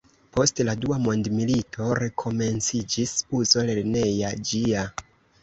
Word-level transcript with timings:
Post 0.35 0.61
la 0.69 0.73
Dua 0.85 0.95
mondmilito 1.03 1.89
rekomenciĝis 1.99 3.15
uzo 3.43 3.67
lerneja 3.69 4.35
ĝia. 4.51 4.89